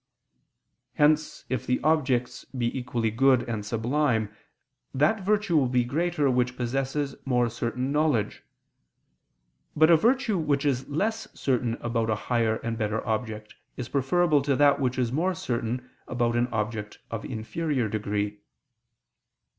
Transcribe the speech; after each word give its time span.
Hence 0.95 1.45
if 1.47 1.67
the 1.67 1.79
objects 1.83 2.43
be 2.45 2.75
equally 2.75 3.11
good 3.11 3.43
and 3.47 3.63
sublime, 3.63 4.35
that 4.95 5.21
virtue 5.21 5.55
will 5.55 5.69
be 5.69 5.83
greater 5.83 6.27
which 6.31 6.57
possesses 6.57 7.13
more 7.23 7.51
certain 7.51 7.91
knowledge. 7.91 8.41
But 9.75 9.91
a 9.91 9.95
virtue 9.95 10.39
which 10.39 10.65
is 10.65 10.89
less 10.89 11.27
certain 11.39 11.75
about 11.81 12.09
a 12.09 12.15
higher 12.15 12.55
and 12.63 12.79
better 12.79 13.05
object, 13.05 13.53
is 13.77 13.89
preferable 13.89 14.41
to 14.41 14.55
that 14.55 14.79
which 14.79 14.97
is 14.97 15.11
more 15.11 15.35
certain 15.35 15.87
about 16.07 16.35
an 16.35 16.47
object 16.47 16.97
of 17.11 17.23
inferior 17.23 17.87
degree. 17.87 18.39